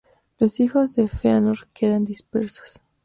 [0.39, 2.81] Los hijos de Fëanor quedan dispersos.